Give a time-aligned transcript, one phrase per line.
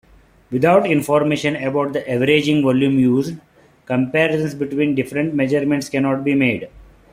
[0.49, 3.35] Without information about the averaging volume used,
[3.85, 6.67] comparisons between different measurements cannot be made.